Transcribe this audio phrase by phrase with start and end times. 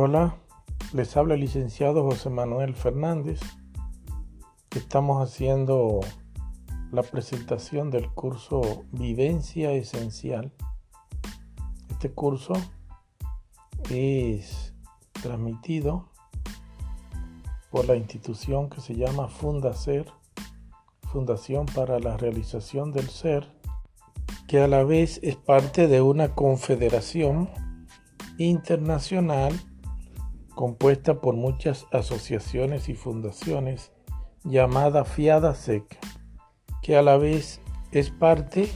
[0.00, 0.36] Hola,
[0.92, 3.40] les habla el licenciado José Manuel Fernández.
[4.70, 5.98] Estamos haciendo
[6.92, 10.52] la presentación del curso Vivencia Esencial.
[11.90, 12.52] Este curso
[13.90, 14.72] es
[15.20, 16.08] transmitido
[17.72, 20.06] por la institución que se llama Fundacer,
[21.12, 23.50] Fundación para la Realización del Ser,
[24.46, 27.50] que a la vez es parte de una confederación
[28.38, 29.60] internacional
[30.58, 33.92] compuesta por muchas asociaciones y fundaciones
[34.42, 35.84] llamada FIADASEC,
[36.82, 37.60] que a la vez
[37.92, 38.68] es parte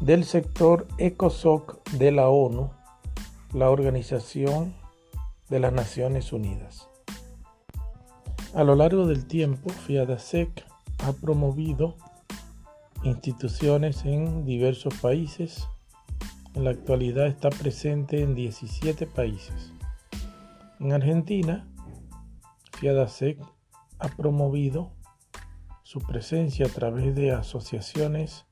[0.00, 2.70] del sector ECOSOC de la ONU,
[3.52, 4.74] la Organización
[5.50, 6.88] de las Naciones Unidas.
[8.54, 10.64] A lo largo del tiempo, FIADASEC
[11.04, 11.96] ha promovido
[13.02, 15.68] instituciones en diversos países.
[16.54, 19.74] En la actualidad está presente en 17 países.
[20.80, 21.68] En Argentina,
[22.78, 23.38] FIADASEC
[23.98, 24.92] ha promovido
[25.82, 28.46] su presencia a través de asociaciones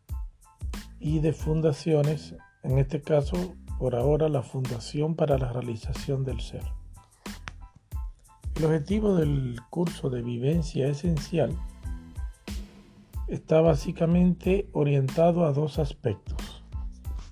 [1.01, 2.35] y de fundaciones,
[2.65, 6.65] en este caso, por ahora, la Fundación para la Realización del Ser.
[8.57, 11.57] El objetivo del curso de vivencia esencial
[13.27, 16.63] está básicamente orientado a dos aspectos.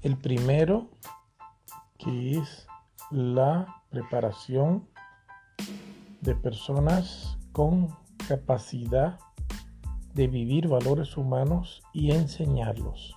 [0.01, 0.89] El primero,
[1.99, 2.67] que es
[3.11, 4.87] la preparación
[6.21, 7.97] de personas con
[8.29, 9.19] capacidad
[10.13, 13.17] de vivir valores humanos y enseñarlos.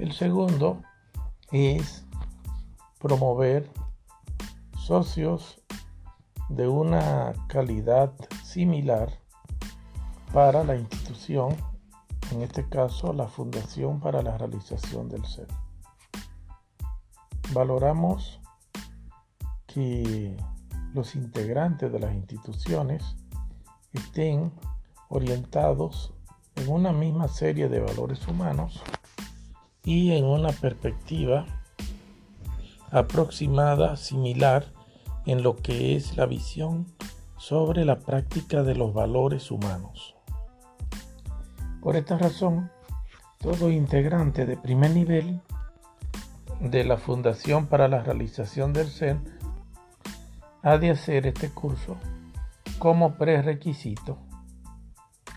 [0.00, 0.82] El segundo
[1.52, 2.04] es
[2.98, 3.70] promover
[4.76, 5.60] socios
[6.48, 9.20] de una calidad similar
[10.32, 11.56] para la institución,
[12.32, 15.61] en este caso la Fundación para la Realización del Ser
[17.52, 18.40] valoramos
[19.66, 20.36] que
[20.94, 23.16] los integrantes de las instituciones
[23.92, 24.52] estén
[25.08, 26.12] orientados
[26.56, 28.82] en una misma serie de valores humanos
[29.84, 31.46] y en una perspectiva
[32.90, 34.72] aproximada, similar
[35.26, 36.86] en lo que es la visión
[37.38, 40.14] sobre la práctica de los valores humanos.
[41.80, 42.70] Por esta razón,
[43.38, 45.40] todo integrante de primer nivel
[46.62, 49.18] de la Fundación para la Realización del Ser
[50.62, 51.96] ha de hacer este curso
[52.78, 54.18] como prerequisito,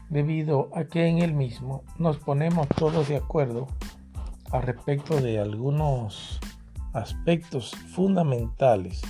[0.10, 3.68] debido a que en el mismo nos ponemos todos de acuerdo
[4.52, 6.40] al respecto de algunos
[6.94, 9.02] aspectos fundamentales,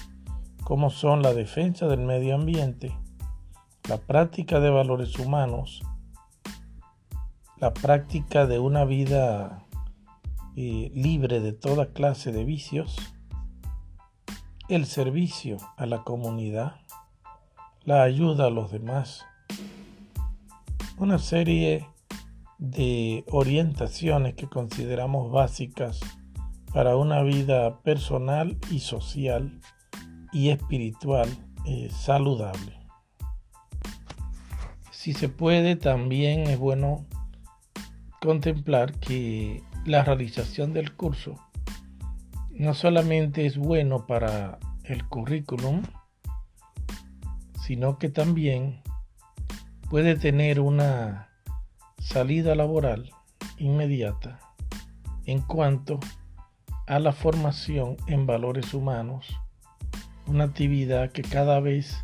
[0.63, 2.97] como son la defensa del medio ambiente,
[3.89, 5.83] la práctica de valores humanos,
[7.57, 9.64] la práctica de una vida
[10.55, 12.95] libre de toda clase de vicios,
[14.69, 16.75] el servicio a la comunidad,
[17.83, 19.25] la ayuda a los demás,
[20.97, 21.87] una serie
[22.57, 25.99] de orientaciones que consideramos básicas
[26.73, 29.59] para una vida personal y social
[30.31, 31.29] y espiritual
[31.65, 32.79] eh, saludable.
[34.91, 37.05] Si se puede, también es bueno
[38.21, 41.35] contemplar que la realización del curso
[42.49, 45.83] no solamente es bueno para el currículum,
[47.61, 48.81] sino que también
[49.89, 51.29] puede tener una
[51.99, 53.11] salida laboral
[53.57, 54.39] inmediata
[55.25, 55.99] en cuanto
[56.87, 59.27] a la formación en valores humanos,
[60.27, 61.97] una actividad que cada vez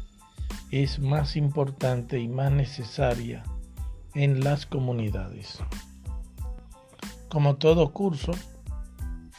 [0.72, 3.44] es más importante y más necesaria
[4.14, 5.60] en las comunidades.
[7.32, 8.34] Como todo curso,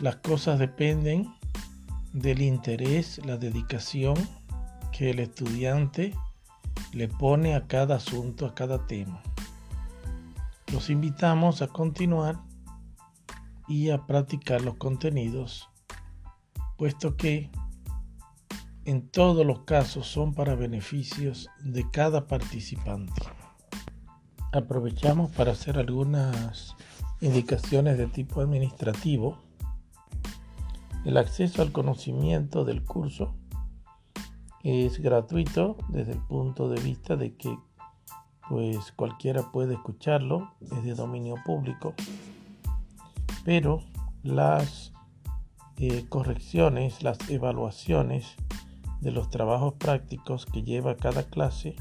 [0.00, 1.30] las cosas dependen
[2.14, 4.14] del interés, la dedicación
[4.92, 6.16] que el estudiante
[6.94, 9.22] le pone a cada asunto, a cada tema.
[10.72, 12.40] Los invitamos a continuar
[13.68, 15.68] y a practicar los contenidos,
[16.78, 17.50] puesto que
[18.86, 23.22] en todos los casos son para beneficios de cada participante.
[24.50, 26.74] Aprovechamos para hacer algunas
[27.22, 29.38] indicaciones de tipo administrativo,
[31.04, 33.34] el acceso al conocimiento del curso
[34.64, 37.56] es gratuito desde el punto de vista de que
[38.48, 41.94] pues cualquiera puede escucharlo, es de dominio público,
[43.44, 43.84] pero
[44.24, 44.92] las
[45.78, 48.34] eh, correcciones, las evaluaciones
[49.00, 51.76] de los trabajos prácticos que lleva cada clase,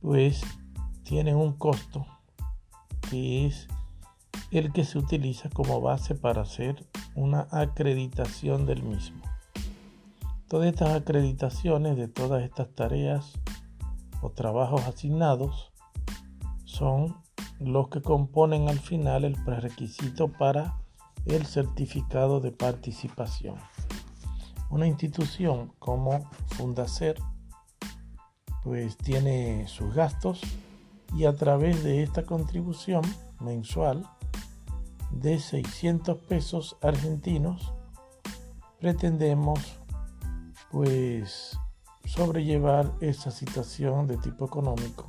[0.00, 0.42] pues
[1.02, 2.06] tienen un costo
[3.10, 3.68] que es
[4.58, 9.22] el que se utiliza como base para hacer una acreditación del mismo.
[10.46, 13.32] Todas estas acreditaciones de todas estas tareas
[14.20, 15.72] o trabajos asignados
[16.64, 17.16] son
[17.58, 20.76] los que componen al final el prerequisito para
[21.24, 23.56] el certificado de participación.
[24.68, 27.16] Una institución como Fundacer
[28.62, 30.40] pues tiene sus gastos
[31.16, 33.02] y a través de esta contribución
[33.40, 34.06] mensual
[35.12, 37.74] de 600 pesos argentinos
[38.80, 39.60] pretendemos
[40.70, 41.58] pues
[42.04, 45.08] sobrellevar esa situación de tipo económico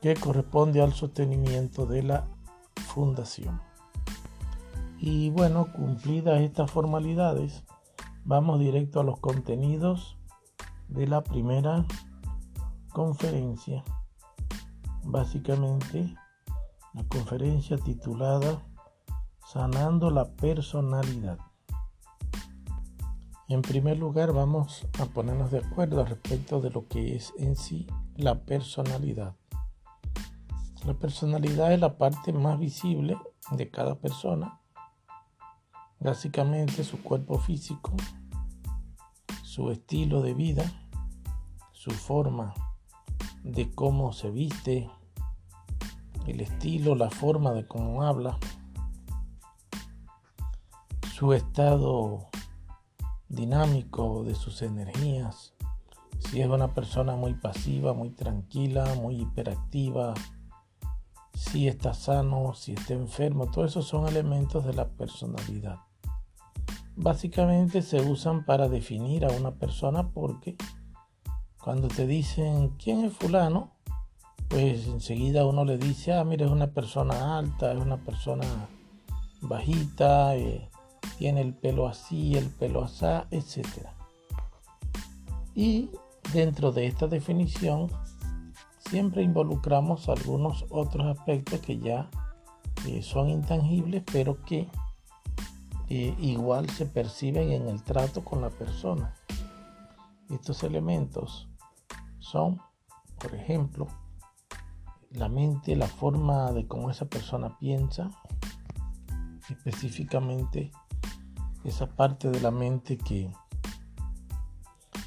[0.00, 2.26] que corresponde al sostenimiento de la
[2.88, 3.60] fundación.
[4.98, 7.64] Y bueno, cumplidas estas formalidades,
[8.24, 10.18] vamos directo a los contenidos
[10.88, 11.84] de la primera
[12.92, 13.84] conferencia.
[15.04, 16.14] Básicamente,
[16.94, 18.62] la conferencia titulada
[19.52, 21.36] Sanando la personalidad.
[23.48, 27.88] En primer lugar, vamos a ponernos de acuerdo respecto de lo que es en sí
[28.14, 29.34] la personalidad.
[30.86, 33.18] La personalidad es la parte más visible
[33.50, 34.60] de cada persona.
[35.98, 37.90] Básicamente su cuerpo físico,
[39.42, 40.62] su estilo de vida,
[41.72, 42.54] su forma
[43.42, 44.88] de cómo se viste,
[46.28, 48.38] el estilo, la forma de cómo habla,
[51.20, 52.30] su estado
[53.28, 55.52] dinámico de sus energías,
[56.18, 60.14] si es una persona muy pasiva, muy tranquila, muy hiperactiva,
[61.34, 65.80] si está sano, si está enfermo, todos esos son elementos de la personalidad.
[66.96, 70.56] Básicamente se usan para definir a una persona porque
[71.62, 73.72] cuando te dicen quién es fulano,
[74.48, 78.46] pues enseguida uno le dice, ah, mira, es una persona alta, es una persona
[79.42, 80.70] bajita, eh,
[81.20, 83.66] tiene el pelo así, el pelo así, etc.
[85.54, 85.90] Y
[86.32, 87.90] dentro de esta definición
[88.78, 92.08] siempre involucramos algunos otros aspectos que ya
[92.86, 94.66] eh, son intangibles, pero que
[95.90, 99.12] eh, igual se perciben en el trato con la persona.
[100.30, 101.50] Estos elementos
[102.18, 102.62] son,
[103.18, 103.88] por ejemplo,
[105.10, 108.08] la mente, la forma de cómo esa persona piensa,
[109.50, 110.70] específicamente
[111.64, 113.32] esa parte de la mente que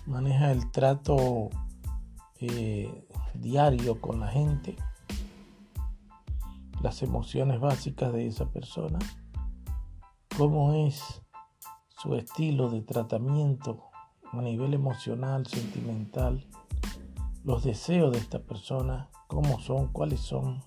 [0.06, 1.50] maneja el trato
[2.40, 4.76] eh, diario con la gente,
[6.82, 9.00] las emociones básicas de esa persona,
[10.38, 11.22] cómo es
[11.98, 13.90] su estilo de tratamiento
[14.32, 16.46] a nivel emocional, sentimental,
[17.44, 20.62] los deseos de esta persona, cómo son, cuáles son.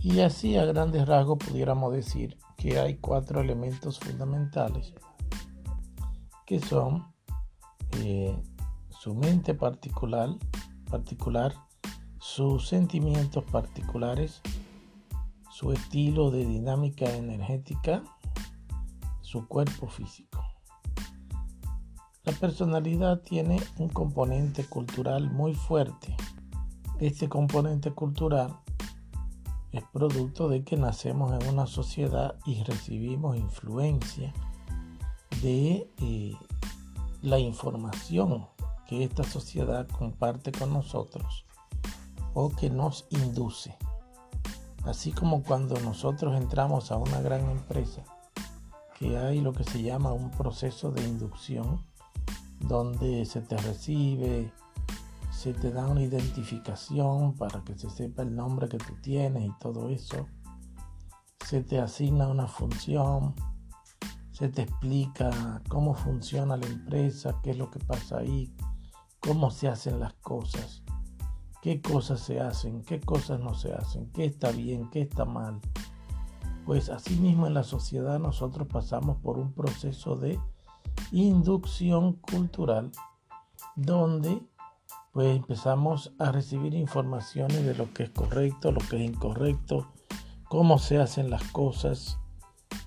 [0.00, 4.92] Y así a grandes rasgos pudiéramos decir que hay cuatro elementos fundamentales
[6.44, 7.06] que son
[7.98, 8.36] eh,
[8.88, 10.30] su mente particular,
[10.90, 11.54] particular,
[12.18, 14.42] sus sentimientos particulares,
[15.50, 18.02] su estilo de dinámica energética,
[19.20, 20.44] su cuerpo físico.
[22.24, 26.16] La personalidad tiene un componente cultural muy fuerte.
[26.98, 28.58] Este componente cultural
[29.72, 34.32] es producto de que nacemos en una sociedad y recibimos influencia
[35.42, 36.34] de eh,
[37.22, 38.46] la información
[38.86, 41.44] que esta sociedad comparte con nosotros
[42.34, 43.76] o que nos induce.
[44.84, 48.04] Así como cuando nosotros entramos a una gran empresa,
[48.98, 51.84] que hay lo que se llama un proceso de inducción,
[52.60, 54.50] donde se te recibe,
[55.38, 59.58] se te da una identificación para que se sepa el nombre que tú tienes y
[59.60, 60.26] todo eso.
[61.46, 63.36] Se te asigna una función,
[64.32, 68.52] se te explica cómo funciona la empresa, qué es lo que pasa ahí,
[69.20, 70.82] cómo se hacen las cosas,
[71.62, 75.60] qué cosas se hacen, qué cosas no se hacen, qué está bien, qué está mal.
[76.66, 80.36] Pues asimismo en la sociedad nosotros pasamos por un proceso de
[81.12, 82.90] inducción cultural
[83.76, 84.47] donde
[85.18, 89.88] pues empezamos a recibir informaciones de lo que es correcto, lo que es incorrecto,
[90.44, 92.20] cómo se hacen las cosas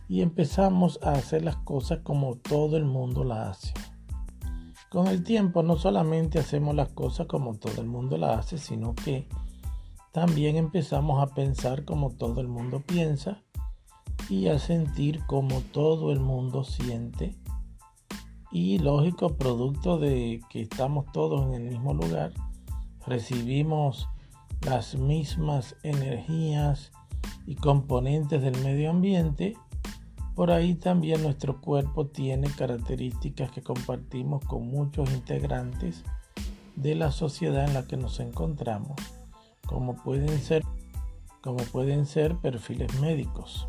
[0.08, 3.74] y empezamos a hacer las cosas como todo el mundo las hace.
[4.90, 8.96] Con el tiempo no solamente hacemos las cosas como todo el mundo las hace, sino
[8.96, 9.28] que
[10.14, 13.44] también empezamos a pensar como todo el mundo piensa
[14.30, 17.36] y a sentir como todo el mundo siente
[18.52, 22.34] y lógico, producto de que estamos todos en el mismo lugar,
[23.06, 24.08] recibimos
[24.66, 26.92] las mismas energías
[27.46, 29.56] y componentes del medio ambiente,
[30.36, 36.04] Por ahí también nuestro cuerpo tiene características que compartimos con muchos integrantes
[36.78, 38.96] de la sociedad en la que nos encontramos,
[39.68, 40.64] como pueden ser,
[41.42, 43.68] como pueden ser perfiles médicos.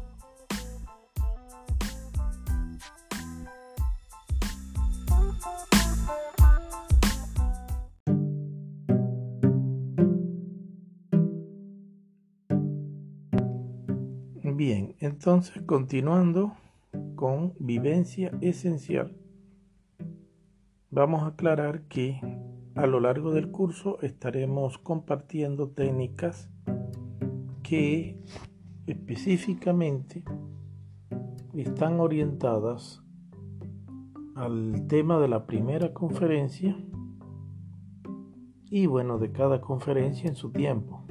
[15.24, 16.56] Entonces continuando
[17.14, 19.16] con vivencia esencial,
[20.90, 22.20] vamos a aclarar que
[22.74, 26.50] a lo largo del curso estaremos compartiendo técnicas
[27.62, 28.20] que
[28.88, 30.24] específicamente
[31.54, 33.00] están orientadas
[34.34, 36.76] al tema de la primera conferencia
[38.64, 41.04] y bueno, de cada conferencia en su tiempo.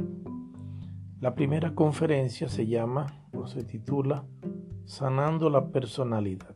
[1.22, 4.26] La primera conferencia se llama se titula
[4.86, 6.56] Sanando la personalidad.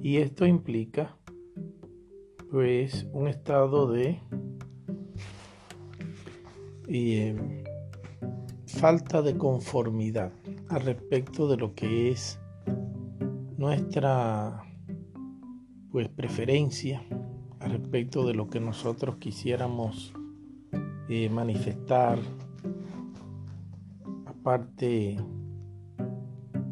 [0.00, 1.16] Y esto implica
[2.50, 4.20] pues un estado de
[6.88, 7.64] eh,
[8.66, 10.32] falta de conformidad
[10.68, 12.38] al respecto de lo que es
[13.56, 14.62] nuestra
[15.90, 17.02] pues preferencia
[17.58, 20.12] al respecto de lo que nosotros quisiéramos
[21.08, 22.18] eh, manifestar
[24.46, 25.18] aparte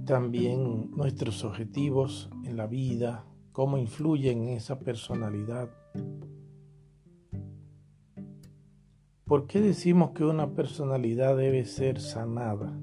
[0.05, 5.71] también nuestros objetivos en la vida cómo influyen en esa personalidad.
[9.25, 12.79] ¿Por qué decimos que una personalidad debe ser sanada?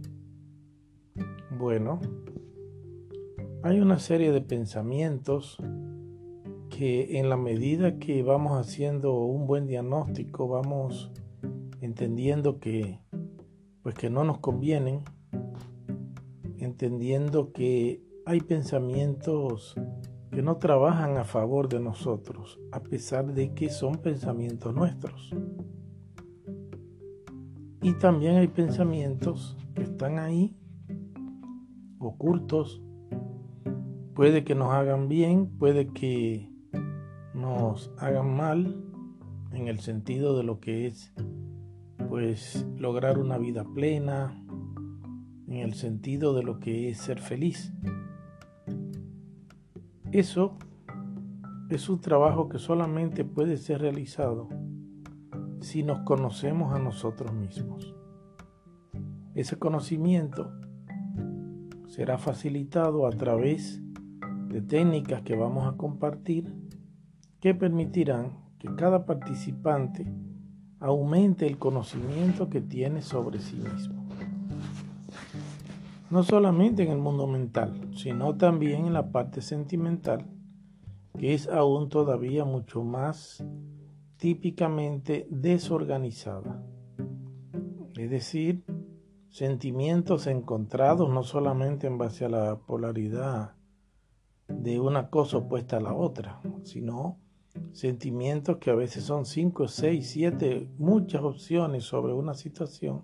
[1.58, 2.02] Bueno,
[3.64, 5.58] hay una serie de pensamientos
[6.70, 11.14] que en la medida que vamos haciendo un buen diagnóstico, vamos
[11.80, 13.00] entendiendo que
[13.84, 15.02] pues que no nos convienen,
[16.58, 19.76] entendiendo que hay pensamientos
[20.32, 25.36] que no trabajan a favor de nosotros, a pesar de que son pensamientos nuestros.
[27.82, 30.56] Y también hay pensamientos que están ahí,
[32.00, 32.82] ocultos.
[34.14, 36.50] Puede que nos hagan bien, puede que
[37.34, 38.86] nos hagan mal,
[39.52, 41.14] en el sentido de lo que es,
[42.12, 44.38] pues, lograr una vida plena,
[45.48, 47.72] en el sentido de lo que es ser feliz.
[50.12, 50.58] Eso
[51.70, 54.50] es un trabajo que solamente puede ser realizado
[55.62, 57.96] si nos conocemos a nosotros mismos.
[59.34, 60.51] Ese conocimiento
[61.88, 63.82] será facilitado a través
[64.50, 66.53] de técnicas que vamos a compartir
[67.39, 70.13] que permitirán que cada participante
[70.82, 74.02] aumente el conocimiento que tiene sobre sí mismo
[76.12, 80.26] no solamente en el mundo mental, sino también en la parte sentimental,
[81.18, 83.44] que es aún todavía mucho más
[84.18, 86.62] típicamente desorganizada.
[87.98, 88.66] Es decir,
[89.30, 93.56] sentimientos encontrados no solamente en base a la polaridad
[94.50, 97.21] de una cosa opuesta a la otra, sino
[97.72, 103.03] sentimientos que a veces son cinco, seis, siete, muchas opciones sobre una situación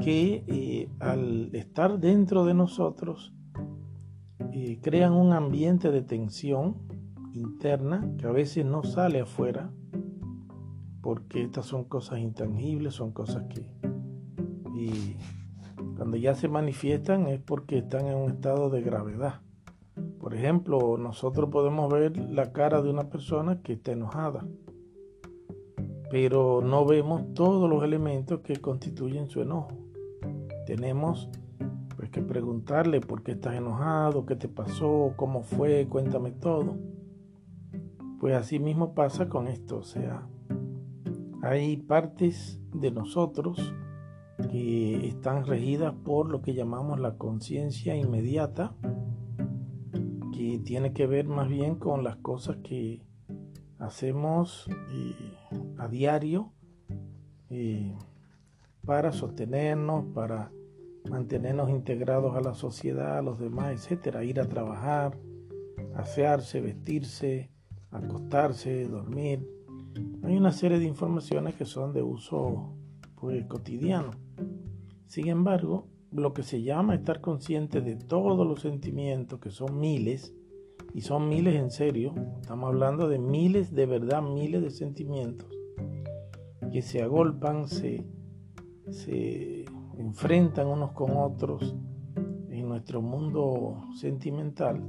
[0.00, 3.32] que eh, al estar dentro de nosotros
[4.52, 6.76] eh, crean un ambiente de tensión
[7.32, 9.70] interna que a veces no sale afuera
[11.00, 13.64] porque estas son cosas intangibles, son cosas que
[14.74, 15.16] y
[15.96, 19.43] cuando ya se manifiestan es porque están en un estado de gravedad.
[20.24, 24.44] Por ejemplo, nosotros podemos ver la cara de una persona que está enojada,
[26.10, 29.84] pero no vemos todos los elementos que constituyen su enojo
[30.64, 31.28] tenemos
[31.96, 36.76] pues que preguntarle por qué estás enojado, qué te pasó, cómo fue, cuéntame todo.
[38.18, 40.26] Pues así mismo pasa con esto, o sea,
[41.42, 43.74] hay partes de nosotros
[44.50, 48.74] que están regidas por lo que llamamos la conciencia inmediata,
[50.44, 53.02] que tiene que ver más bien con las cosas que
[53.78, 54.68] hacemos
[55.78, 56.52] a diario.
[58.84, 60.52] Para sostenernos, para
[61.08, 65.16] mantenernos integrados a la sociedad, a los demás, etcétera, ir a trabajar,
[65.94, 67.50] asearse, vestirse,
[67.90, 69.48] acostarse, dormir.
[70.24, 72.74] Hay una serie de informaciones que son de uso
[73.14, 74.10] pues, cotidiano.
[75.06, 80.32] Sin embargo, lo que se llama estar consciente de todos los sentimientos, que son miles,
[80.94, 85.48] y son miles en serio, estamos hablando de miles, de verdad, miles de sentimientos,
[86.72, 88.06] que se agolpan, se,
[88.90, 89.64] se
[89.98, 91.74] enfrentan unos con otros
[92.48, 94.80] en nuestro mundo sentimental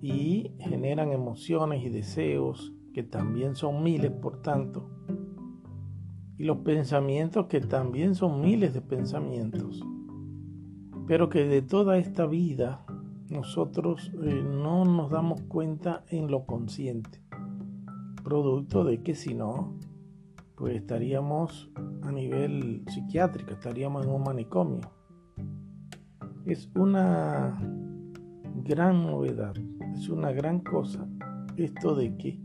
[0.00, 4.90] y generan emociones y deseos que también son miles, por tanto,
[6.36, 9.84] y los pensamientos que también son miles de pensamientos,
[11.08, 12.84] pero que de toda esta vida
[13.30, 17.22] nosotros eh, no nos damos cuenta en lo consciente,
[18.22, 19.74] producto de que si no,
[20.54, 21.70] pues estaríamos
[22.02, 24.92] a nivel psiquiátrico, estaríamos en un manicomio.
[26.44, 27.58] Es una
[28.64, 29.54] gran novedad,
[29.94, 31.08] es una gran cosa
[31.56, 32.38] esto de que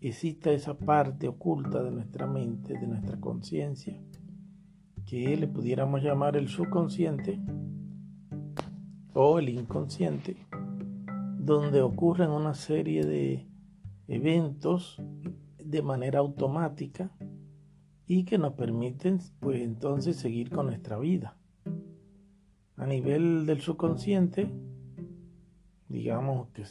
[0.00, 3.96] exista esa parte oculta de nuestra mente, de nuestra conciencia,
[5.06, 7.40] que le pudiéramos llamar el subconsciente
[9.14, 10.46] o el inconsciente,
[11.38, 13.46] donde ocurren una serie de
[14.08, 15.00] eventos
[15.58, 17.12] de manera automática
[18.06, 21.36] y que nos permiten pues entonces seguir con nuestra vida.
[22.76, 24.50] A nivel del subconsciente,
[25.88, 26.64] digamos que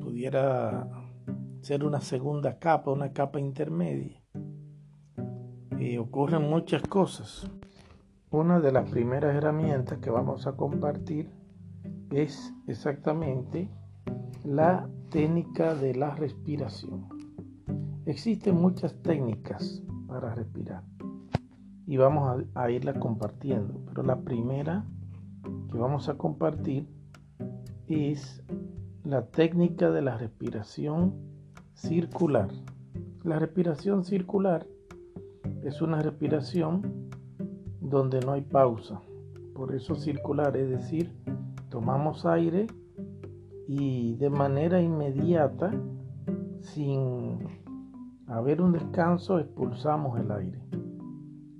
[0.00, 0.88] pudiera
[1.60, 4.23] ser una segunda capa, una capa intermedia.
[5.78, 7.50] Y ocurren muchas cosas.
[8.30, 11.30] Una de las primeras herramientas que vamos a compartir
[12.10, 13.68] es exactamente
[14.44, 17.08] la técnica de la respiración.
[18.06, 20.82] Existen muchas técnicas para respirar
[21.86, 24.84] y vamos a, a irla compartiendo, pero la primera
[25.70, 26.88] que vamos a compartir
[27.88, 28.42] es
[29.04, 31.14] la técnica de la respiración
[31.74, 32.48] circular.
[33.22, 34.66] La respiración circular
[35.62, 37.10] es una respiración
[37.80, 39.00] donde no hay pausa,
[39.54, 41.12] por eso circular, es decir,
[41.68, 42.66] tomamos aire
[43.66, 45.72] y de manera inmediata,
[46.60, 47.38] sin
[48.26, 50.60] haber un descanso, expulsamos el aire.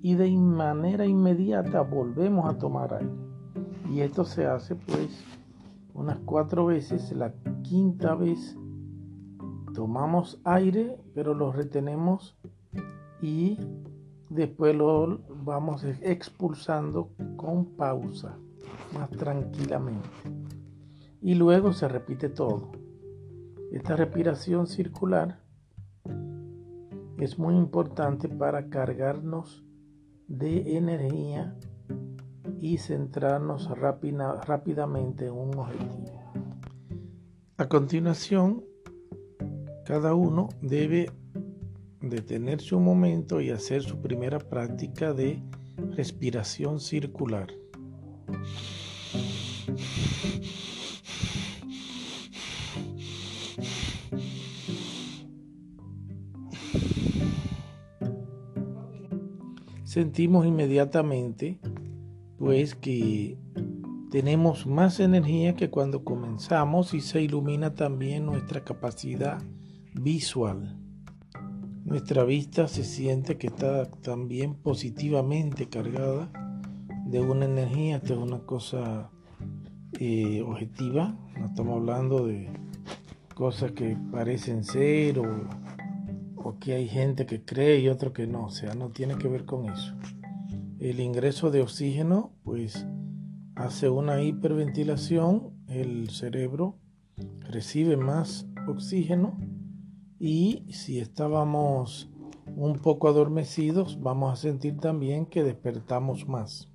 [0.02, 3.12] Y de manera inmediata volvemos a tomar aire.
[3.90, 5.24] Y esto se hace pues
[5.94, 7.10] unas cuatro veces.
[7.12, 8.56] La quinta vez
[9.74, 12.36] tomamos aire, pero lo retenemos
[13.24, 13.58] y
[14.28, 18.36] después lo vamos expulsando con pausa,
[18.92, 20.10] más tranquilamente.
[21.22, 22.72] Y luego se repite todo.
[23.72, 25.40] Esta respiración circular
[27.16, 29.64] es muy importante para cargarnos
[30.28, 31.56] de energía
[32.60, 36.20] y centrarnos rápidamente en un objetivo.
[37.56, 38.64] A continuación,
[39.86, 41.10] cada uno debe
[42.08, 45.42] detenerse un momento y hacer su primera práctica de
[45.96, 47.52] respiración circular.
[59.84, 61.60] Sentimos inmediatamente
[62.36, 63.38] pues que
[64.10, 69.42] tenemos más energía que cuando comenzamos y se ilumina también nuestra capacidad
[69.94, 70.83] visual.
[71.84, 76.30] Nuestra vista se siente que está también positivamente cargada
[77.04, 79.10] de una energía, esto es una cosa
[80.00, 82.48] eh, objetiva, no estamos hablando de
[83.34, 85.46] cosas que parecen ser o,
[86.36, 89.28] o que hay gente que cree y otro que no, o sea, no tiene que
[89.28, 89.94] ver con eso.
[90.78, 92.86] El ingreso de oxígeno pues
[93.56, 96.78] hace una hiperventilación, el cerebro
[97.40, 99.36] recibe más oxígeno
[100.26, 102.10] y si estábamos
[102.56, 106.72] un poco adormecidos vamos a sentir también que despertamos más.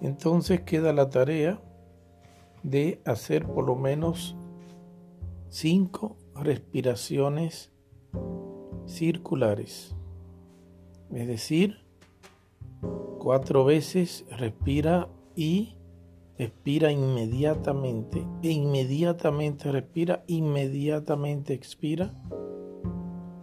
[0.00, 1.60] Entonces queda la tarea
[2.62, 4.34] de hacer por lo menos
[5.50, 7.70] cinco respiraciones
[8.86, 9.94] circulares.
[11.12, 11.85] Es decir,
[13.18, 15.76] cuatro veces respira y
[16.38, 18.26] expira inmediatamente.
[18.42, 22.14] E inmediatamente respira, inmediatamente expira.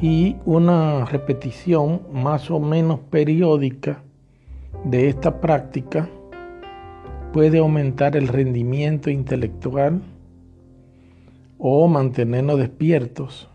[0.00, 4.02] y una repetición más o menos periódica
[4.84, 6.10] de esta práctica
[7.32, 10.02] puede aumentar el rendimiento intelectual
[11.58, 13.48] o mantenernos despiertos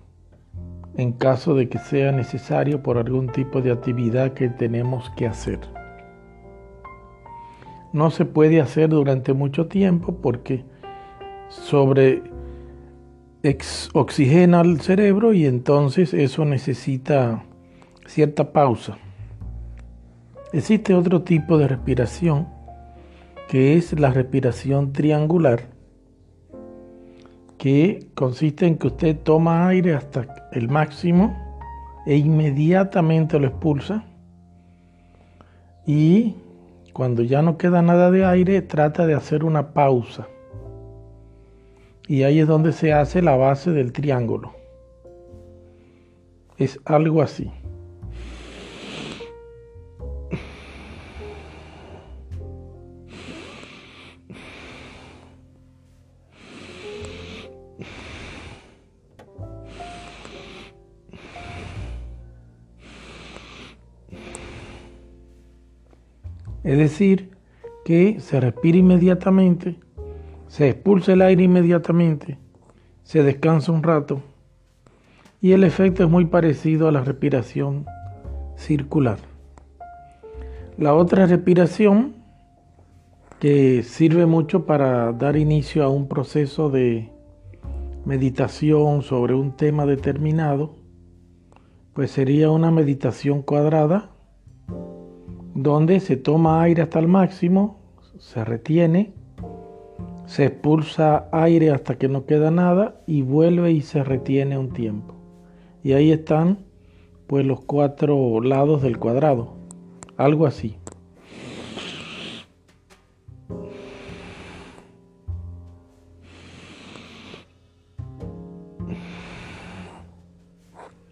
[0.97, 5.59] en caso de que sea necesario por algún tipo de actividad que tenemos que hacer.
[7.93, 10.63] No se puede hacer durante mucho tiempo porque
[11.49, 12.23] sobre
[13.93, 17.43] oxigena el cerebro y entonces eso necesita
[18.05, 18.97] cierta pausa.
[20.53, 22.47] Existe otro tipo de respiración
[23.47, 25.67] que es la respiración triangular,
[27.57, 31.35] que consiste en que usted toma aire hasta el máximo
[32.05, 34.05] e inmediatamente lo expulsa
[35.85, 36.35] y
[36.93, 40.27] cuando ya no queda nada de aire trata de hacer una pausa
[42.11, 44.53] y ahí es donde se hace la base del triángulo.
[46.57, 47.49] Es algo así.
[66.71, 67.31] Es decir,
[67.83, 69.77] que se respira inmediatamente
[70.51, 72.37] se expulsa el aire inmediatamente,
[73.03, 74.21] se descansa un rato
[75.39, 77.85] y el efecto es muy parecido a la respiración
[78.57, 79.17] circular.
[80.77, 82.15] La otra respiración
[83.39, 87.09] que sirve mucho para dar inicio a un proceso de
[88.03, 90.75] meditación sobre un tema determinado,
[91.93, 94.10] pues sería una meditación cuadrada
[95.53, 97.79] donde se toma aire hasta el máximo,
[98.17, 99.13] se retiene,
[100.25, 105.15] se expulsa aire hasta que no queda nada y vuelve y se retiene un tiempo.
[105.83, 106.59] Y ahí están
[107.27, 109.53] pues los cuatro lados del cuadrado,
[110.17, 110.77] algo así.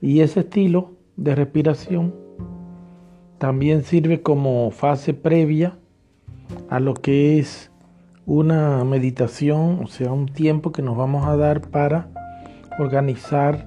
[0.02, 2.29] Y ese estilo de respiración
[3.40, 5.78] también sirve como fase previa
[6.70, 7.72] a lo que es
[8.26, 12.10] una meditación, o sea, un tiempo que nos vamos a dar para
[12.78, 13.66] organizar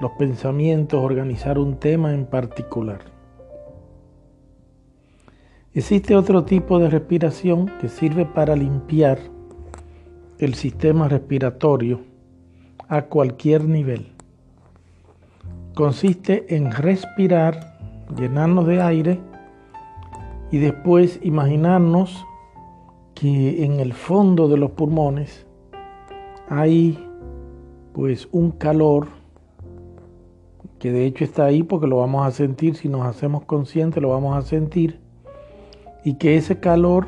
[0.00, 3.00] los pensamientos, organizar un tema en particular.
[5.74, 9.18] Existe otro tipo de respiración que sirve para limpiar
[10.38, 12.00] el sistema respiratorio
[12.88, 14.12] a cualquier nivel.
[15.74, 17.71] Consiste en respirar,
[18.16, 19.20] llenarnos de aire
[20.50, 22.26] y después imaginarnos
[23.14, 25.46] que en el fondo de los pulmones
[26.48, 26.98] hay
[27.92, 29.08] pues un calor
[30.78, 34.08] que de hecho está ahí porque lo vamos a sentir, si nos hacemos conscientes lo
[34.08, 34.98] vamos a sentir,
[36.04, 37.06] y que ese calor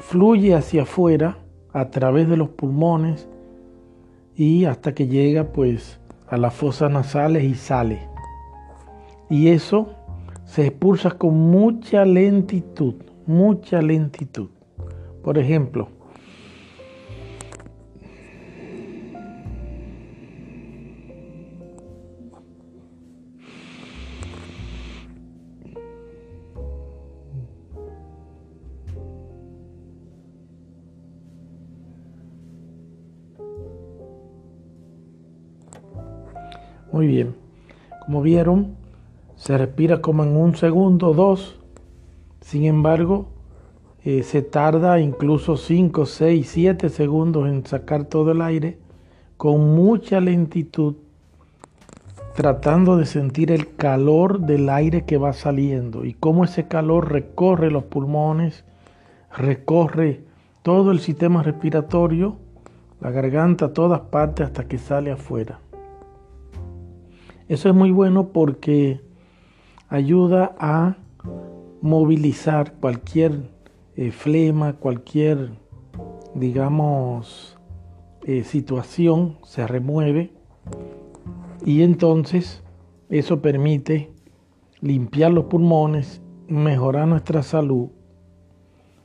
[0.00, 1.36] fluye hacia afuera
[1.74, 3.28] a través de los pulmones
[4.34, 8.07] y hasta que llega pues a las fosas nasales y sale.
[9.30, 9.90] Y eso
[10.44, 12.94] se expulsa con mucha lentitud,
[13.26, 14.48] mucha lentitud.
[15.22, 15.88] Por ejemplo,
[36.90, 37.36] Muy bien.
[38.06, 38.77] Como vieron,
[39.48, 41.58] se respira como en un segundo, dos.
[42.42, 43.28] Sin embargo,
[44.04, 48.76] eh, se tarda incluso 5, 6, 7 segundos en sacar todo el aire
[49.38, 50.96] con mucha lentitud
[52.34, 57.70] tratando de sentir el calor del aire que va saliendo y cómo ese calor recorre
[57.70, 58.66] los pulmones,
[59.34, 60.24] recorre
[60.60, 62.36] todo el sistema respiratorio,
[63.00, 65.58] la garganta, todas partes hasta que sale afuera.
[67.48, 69.07] Eso es muy bueno porque
[69.88, 70.96] ayuda a
[71.80, 73.50] movilizar cualquier
[73.96, 75.50] eh, flema, cualquier,
[76.34, 77.58] digamos,
[78.24, 80.32] eh, situación, se remueve
[81.64, 82.62] y entonces
[83.08, 84.10] eso permite
[84.80, 87.88] limpiar los pulmones, mejorar nuestra salud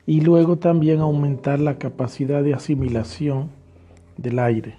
[0.06, 3.50] y luego también aumentar la capacidad de asimilación
[4.18, 4.76] del aire.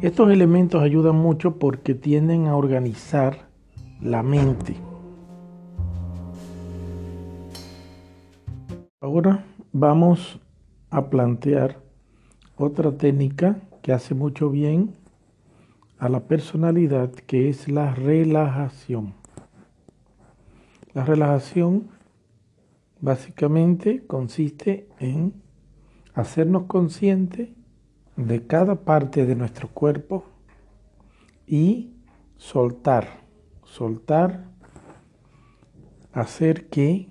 [0.00, 3.49] Estos elementos ayudan mucho porque tienden a organizar
[4.02, 4.76] la mente.
[9.00, 10.40] Ahora vamos
[10.90, 11.80] a plantear
[12.56, 14.94] otra técnica que hace mucho bien
[15.98, 19.14] a la personalidad, que es la relajación.
[20.92, 21.88] La relajación
[23.00, 25.34] básicamente consiste en
[26.14, 27.50] hacernos conscientes
[28.16, 30.24] de cada parte de nuestro cuerpo
[31.46, 31.94] y
[32.36, 33.20] soltar,
[33.70, 34.44] soltar,
[36.12, 37.08] hacer que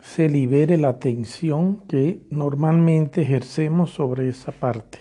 [0.00, 4.98] se libere la tensión que normalmente ejercemos sobre esa parte.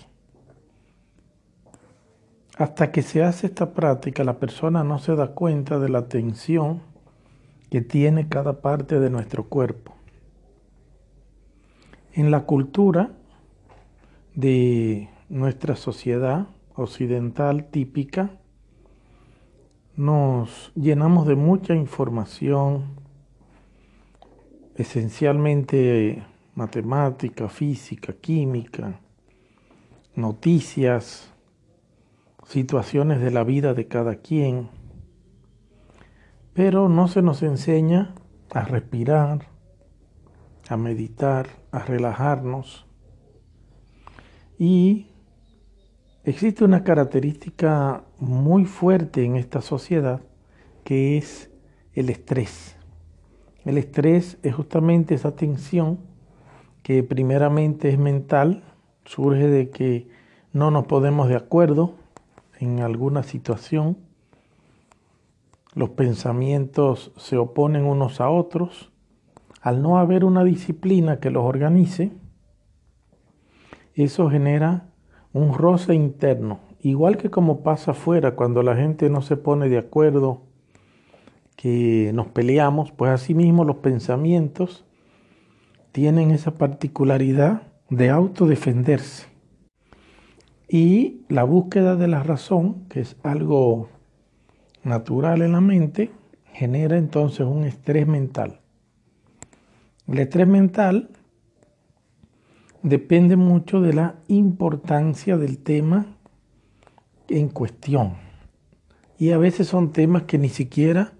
[2.57, 6.81] Hasta que se hace esta práctica, la persona no se da cuenta de la tensión
[7.69, 9.95] que tiene cada parte de nuestro cuerpo.
[12.13, 13.11] En la cultura
[14.35, 18.39] de nuestra sociedad occidental típica,
[19.97, 22.86] nos llenamos de mucha información,
[24.75, 28.99] esencialmente matemática, física, química,
[30.15, 31.33] noticias,
[32.45, 34.69] situaciones de la vida de cada quien,
[36.53, 38.13] pero no se nos enseña
[38.51, 39.47] a respirar,
[40.69, 42.86] a meditar, a relajarnos.
[44.60, 45.07] Y
[46.29, 50.19] existe una característica muy fuerte en esta sociedad
[50.83, 51.49] que es
[51.93, 52.75] el estrés.
[53.63, 55.99] El estrés es justamente esa tensión
[56.83, 58.65] que primeramente es mental,
[59.05, 60.09] surge de que
[60.51, 61.93] no nos podemos de acuerdo
[62.59, 63.97] en alguna situación,
[65.75, 68.91] los pensamientos se oponen unos a otros,
[69.61, 72.11] al no haber una disciplina que los organice,
[73.93, 74.87] eso genera
[75.38, 79.78] un roce interno, igual que como pasa afuera cuando la gente no se pone de
[79.78, 80.41] acuerdo,
[81.56, 84.86] que nos peleamos, pues asimismo los pensamientos
[85.91, 89.26] tienen esa particularidad de autodefenderse.
[90.69, 93.89] Y la búsqueda de la razón, que es algo
[94.84, 96.12] natural en la mente,
[96.54, 98.60] genera entonces un estrés mental.
[100.08, 101.10] El estrés mental
[102.88, 106.06] depende mucho de la importancia del tema
[107.30, 108.13] en cuestión.
[109.17, 111.13] Y a veces son temas que ni siquiera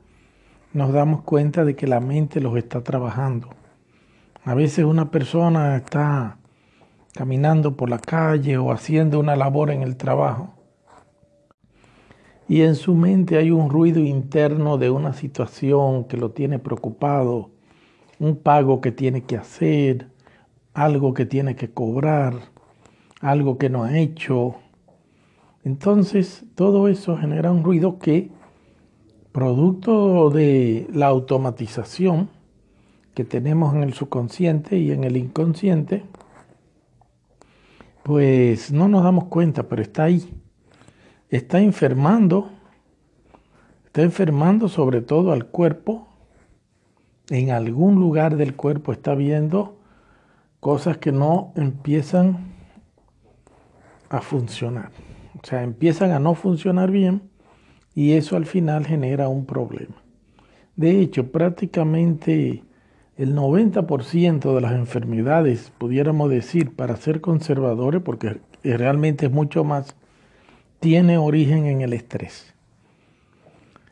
[0.74, 3.50] nos damos cuenta de que la mente los está trabajando.
[4.44, 6.38] A veces una persona está
[7.14, 10.54] caminando por la calle o haciendo una labor en el trabajo.
[12.48, 17.52] Y en su mente hay un ruido interno de una situación que lo tiene preocupado,
[18.20, 20.10] un pago que tiene que hacer,
[20.78, 22.36] algo que tiene que cobrar,
[23.20, 24.58] algo que no ha hecho.
[25.64, 28.30] Entonces todo eso genera un ruido que,
[29.32, 32.30] producto de la automatización
[33.16, 36.04] que tenemos en el subconsciente y en el inconsciente,
[38.04, 40.32] pues no nos damos cuenta, pero está ahí.
[41.30, 42.52] Está enfermando,
[43.88, 46.08] está enfermando sobre todo al cuerpo.
[47.32, 49.77] En algún lugar del cuerpo está viendo
[50.60, 52.38] cosas que no empiezan
[54.10, 54.92] a funcionar.
[55.42, 57.22] O sea, empiezan a no funcionar bien
[57.94, 59.96] y eso al final genera un problema.
[60.76, 62.64] De hecho, prácticamente
[63.18, 69.96] el 90% de las enfermedades, pudiéramos decir, para ser conservadores, porque realmente es mucho más,
[70.80, 72.54] tiene origen en el estrés.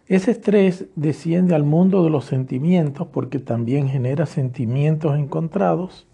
[0.08, 6.06] Ese estrés desciende al mundo de los sentimientos porque también genera sentimientos encontrados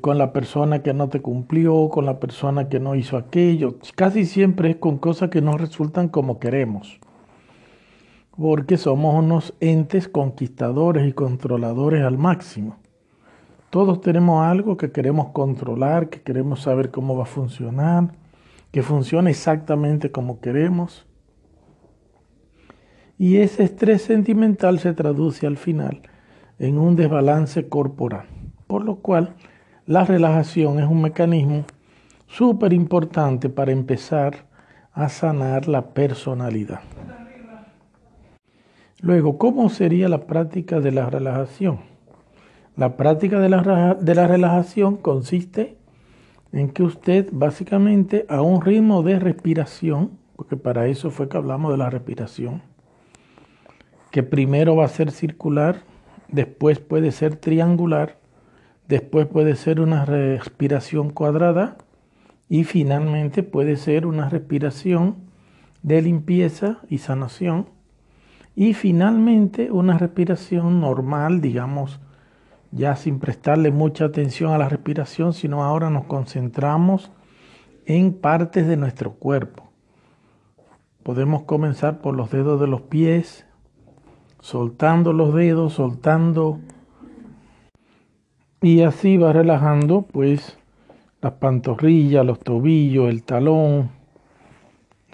[0.00, 3.76] con la persona que no te cumplió, con la persona que no hizo aquello.
[3.94, 6.98] Casi siempre es con cosas que no resultan como queremos
[8.36, 12.76] porque somos unos entes conquistadores y controladores al máximo.
[13.70, 18.12] Todos tenemos algo que queremos controlar, que queremos saber cómo va a funcionar,
[18.70, 21.06] que funcione exactamente como queremos.
[23.18, 26.02] Y ese estrés sentimental se traduce al final
[26.58, 28.26] en un desbalance corporal,
[28.66, 29.34] por lo cual
[29.86, 31.64] la relajación es un mecanismo
[32.26, 34.46] súper importante para empezar
[34.92, 36.80] a sanar la personalidad.
[39.00, 41.80] Luego, ¿cómo sería la práctica de la relajación?
[42.76, 45.76] La práctica de la, de la relajación consiste
[46.52, 51.70] en que usted básicamente a un ritmo de respiración, porque para eso fue que hablamos
[51.70, 52.62] de la respiración,
[54.10, 55.82] que primero va a ser circular,
[56.28, 58.18] después puede ser triangular,
[58.88, 61.76] después puede ser una respiración cuadrada
[62.48, 65.16] y finalmente puede ser una respiración
[65.82, 67.68] de limpieza y sanación
[68.54, 72.00] y finalmente una respiración normal, digamos,
[72.72, 77.10] ya sin prestarle mucha atención a la respiración, sino ahora nos concentramos
[77.84, 79.70] en partes de nuestro cuerpo.
[81.02, 83.46] Podemos comenzar por los dedos de los pies,
[84.40, 86.58] soltando los dedos, soltando
[88.66, 90.58] y así va relajando pues
[91.20, 93.90] las pantorrillas, los tobillos, el talón,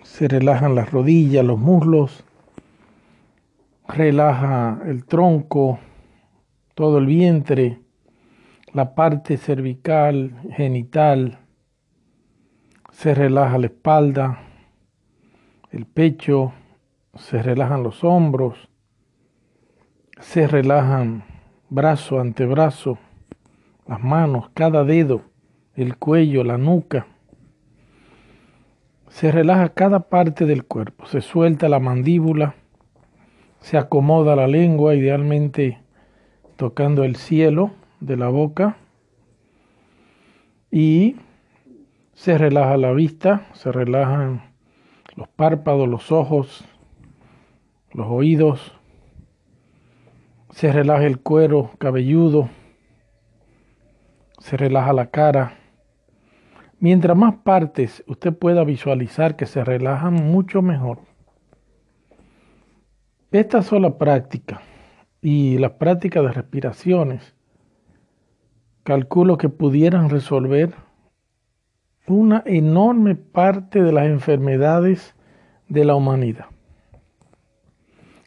[0.05, 2.25] se relajan las rodillas, los muslos,
[3.87, 5.79] relaja el tronco,
[6.75, 7.81] todo el vientre,
[8.73, 11.39] la parte cervical, genital,
[12.91, 14.39] se relaja la espalda,
[15.73, 16.55] el pecho,
[17.17, 18.71] se relajan los hombros,
[20.21, 21.25] se relajan
[21.69, 22.99] brazo, antebrazo,
[23.93, 25.21] las manos, cada dedo,
[25.75, 27.09] el cuello, la nuca.
[29.11, 32.55] Se relaja cada parte del cuerpo, se suelta la mandíbula,
[33.61, 35.83] se acomoda la lengua, idealmente
[36.57, 38.79] tocando el cielo de la boca,
[40.71, 41.17] y
[42.15, 44.55] se relaja la vista, se relajan
[45.17, 46.65] los párpados, los ojos,
[47.93, 48.73] los oídos,
[50.49, 52.49] se relaja el cuero cabelludo,
[54.43, 55.53] se relaja la cara.
[56.81, 60.99] Mientras más partes usted pueda visualizar que se relajan, mucho mejor.
[63.31, 64.61] Esta sola práctica
[65.21, 67.37] y las prácticas de respiraciones,
[68.83, 70.75] calculo que pudieran resolver
[72.09, 75.15] una enorme parte de las enfermedades
[75.69, 76.47] de la humanidad.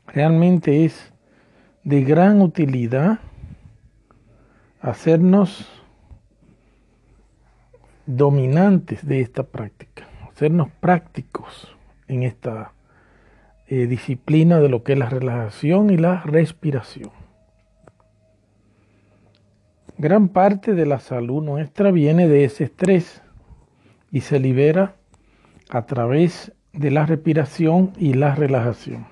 [0.07, 1.13] Realmente es
[1.83, 3.19] de gran utilidad
[4.79, 5.74] hacernos
[8.05, 11.75] dominantes de esta práctica, hacernos prácticos
[12.07, 12.73] en esta
[13.67, 17.09] eh, disciplina de lo que es la relajación y la respiración.
[19.97, 23.21] Gran parte de la salud nuestra viene de ese estrés
[24.11, 24.95] y se libera
[25.69, 29.07] a través de la respiración y la relajación.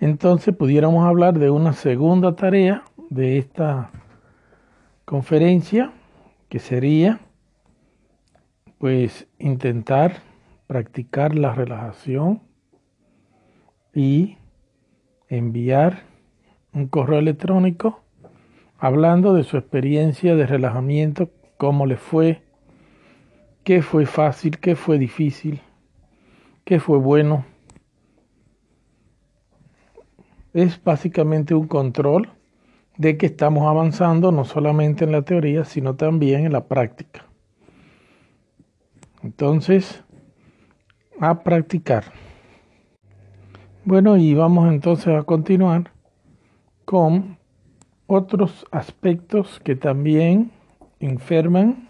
[0.00, 3.90] Entonces pudiéramos hablar de una segunda tarea de esta
[5.04, 5.92] conferencia
[6.48, 7.20] que sería
[8.82, 10.22] pues intentar
[10.66, 12.42] practicar la relajación
[13.94, 14.38] y
[15.28, 16.02] enviar
[16.72, 18.00] un correo electrónico
[18.78, 22.42] hablando de su experiencia de relajamiento, cómo le fue,
[23.62, 25.60] qué fue fácil, qué fue difícil,
[26.64, 27.44] qué fue bueno.
[30.54, 32.30] Es básicamente un control
[32.96, 37.28] de que estamos avanzando no solamente en la teoría, sino también en la práctica.
[39.22, 40.02] Entonces,
[41.20, 42.04] a practicar.
[43.84, 45.92] Bueno, y vamos entonces a continuar
[46.84, 47.38] con
[48.06, 50.52] otros aspectos que también
[51.00, 51.88] enferman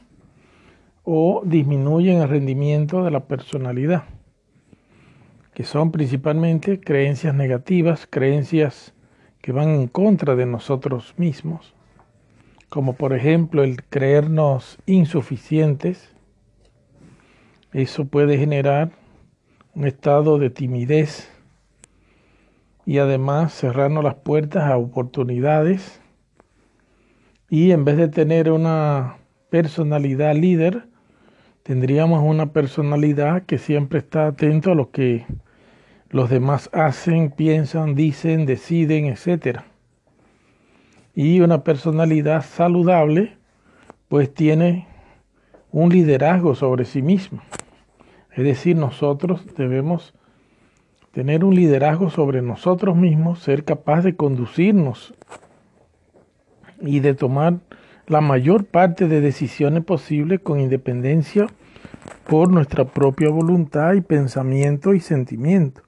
[1.04, 4.04] o disminuyen el rendimiento de la personalidad,
[5.54, 8.94] que son principalmente creencias negativas, creencias
[9.40, 11.74] que van en contra de nosotros mismos,
[12.68, 16.11] como por ejemplo el creernos insuficientes.
[17.72, 18.90] Eso puede generar
[19.74, 21.30] un estado de timidez
[22.84, 26.02] y además cerrarnos las puertas a oportunidades
[27.48, 29.16] y en vez de tener una
[29.50, 30.86] personalidad líder,
[31.62, 35.26] tendríamos una personalidad que siempre está atento a lo que
[36.10, 39.60] los demás hacen, piensan, dicen, deciden, etc.
[41.14, 43.36] Y una personalidad saludable
[44.08, 44.86] pues tiene
[45.70, 47.42] un liderazgo sobre sí misma.
[48.34, 50.14] Es decir, nosotros debemos
[51.12, 55.14] tener un liderazgo sobre nosotros mismos, ser capaz de conducirnos
[56.80, 57.60] y de tomar
[58.06, 61.46] la mayor parte de decisiones posibles con independencia
[62.28, 65.82] por nuestra propia voluntad y pensamiento y sentimiento.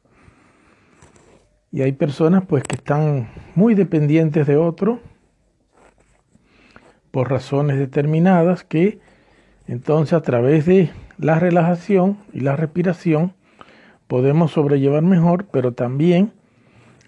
[1.73, 5.01] Y hay personas pues que están muy dependientes de otro
[7.11, 9.01] por razones determinadas que
[9.67, 13.33] entonces a través de la relajación y la respiración
[14.07, 16.33] podemos sobrellevar mejor, pero también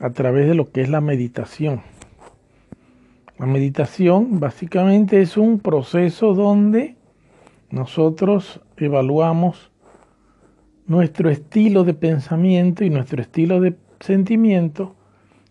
[0.01, 1.83] a través de lo que es la meditación.
[3.39, 6.97] La meditación básicamente es un proceso donde
[7.71, 9.71] nosotros evaluamos
[10.87, 14.95] nuestro estilo de pensamiento y nuestro estilo de sentimiento,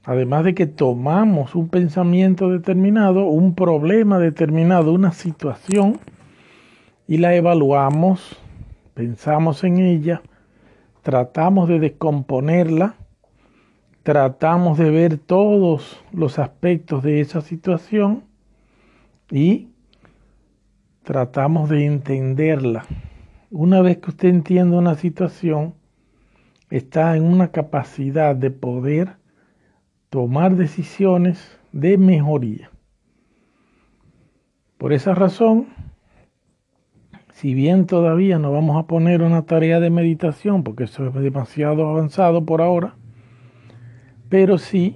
[0.03, 5.99] además de que tomamos un pensamiento determinado, un problema determinado, una situación,
[7.08, 8.38] y la evaluamos,
[8.96, 10.24] pensamos en ella,
[11.04, 12.96] tratamos de descomponerla,
[14.02, 18.24] tratamos de ver todos los aspectos de esa situación
[19.30, 19.68] y
[21.04, 22.86] tratamos de entenderla.
[23.52, 25.76] Una vez que usted entiende una situación,
[26.70, 29.18] está en una capacidad de poder
[30.10, 32.72] tomar decisiones de mejoría.
[34.78, 35.68] Por esa razón,
[37.36, 41.89] si bien todavía no vamos a poner una tarea de meditación, porque eso es demasiado
[41.89, 42.95] avanzado por ahora,
[44.29, 44.95] pero sí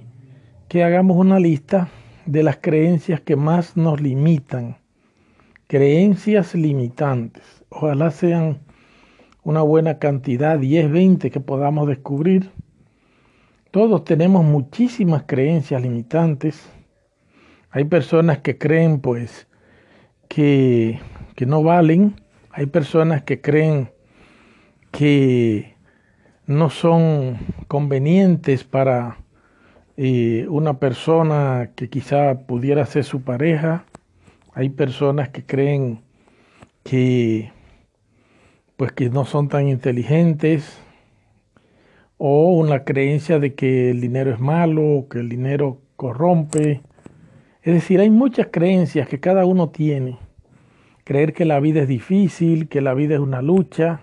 [0.66, 1.90] que hagamos una lista
[2.24, 4.78] de las creencias que más nos limitan,
[5.66, 7.44] creencias limitantes.
[7.68, 8.60] Ojalá sean
[9.44, 12.50] una buena cantidad, 10, 20 que podamos descubrir.
[13.70, 16.70] Todos tenemos muchísimas creencias limitantes.
[17.70, 19.46] Hay personas que creen pues
[20.26, 20.98] que,
[21.36, 22.14] que no valen,
[22.52, 23.90] hay personas que creen
[24.90, 25.74] que
[26.46, 27.38] no son
[27.68, 29.18] convenientes para
[29.96, 33.84] eh, una persona que quizá pudiera ser su pareja.
[34.52, 36.00] Hay personas que creen
[36.82, 37.52] que
[38.76, 40.80] pues que no son tan inteligentes
[42.16, 46.80] o una creencia de que el dinero es malo, que el dinero corrompe.
[47.62, 50.18] Es decir, hay muchas creencias que cada uno tiene
[51.10, 53.98] creer que la vida es difícil, que la vida es una lucha.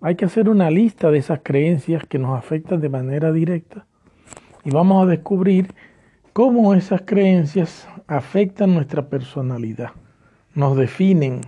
[0.00, 3.84] Hay que hacer una lista de esas creencias que nos afectan de manera directa
[4.64, 5.74] y vamos a descubrir
[6.32, 9.90] cómo esas creencias afectan nuestra personalidad,
[10.54, 11.40] nos definen,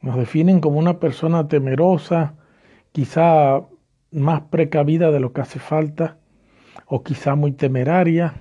[0.00, 2.34] nos definen como una persona temerosa,
[2.92, 3.62] quizá
[4.12, 6.18] más precavida de lo que hace falta,
[6.86, 8.34] o quizá muy temeraria,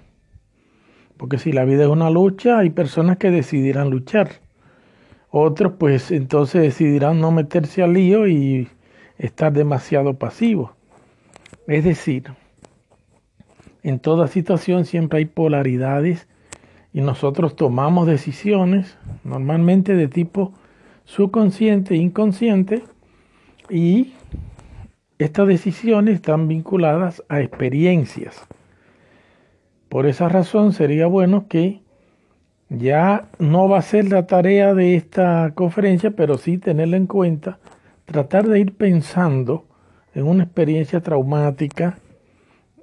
[1.17, 4.44] porque si la vida es una lucha, hay personas que decidirán luchar.
[5.37, 8.69] Otros pues entonces decidirán no meterse al lío y
[9.17, 10.71] estar demasiado pasivos.
[11.67, 12.31] Es decir,
[13.83, 16.29] en toda situación siempre hay polaridades
[16.93, 20.53] y nosotros tomamos decisiones normalmente de tipo
[21.03, 22.83] subconsciente e inconsciente
[23.69, 24.13] y
[25.17, 28.47] estas decisiones están vinculadas a experiencias.
[29.89, 31.81] Por esa razón sería bueno que
[32.69, 37.59] ya no va a ser la tarea de esta conferencia, pero sí tenerla en cuenta,
[38.05, 39.65] tratar de ir pensando
[40.13, 41.99] en una experiencia traumática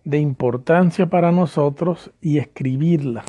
[0.05, 3.25] de importancia para nosotros y escribirla.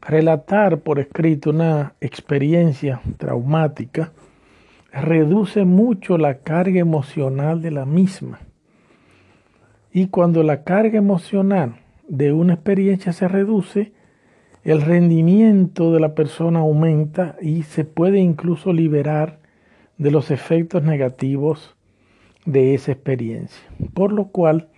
[0.00, 4.12] Relatar por escrito una experiencia traumática
[4.92, 8.40] reduce mucho la carga emocional de la misma.
[9.92, 11.76] Y cuando la carga emocional
[12.08, 13.92] de una experiencia se reduce,
[14.64, 19.38] el rendimiento de la persona aumenta y se puede incluso liberar
[19.98, 21.74] de los efectos negativos
[22.44, 23.62] de esa experiencia.
[23.94, 24.68] Por lo cual,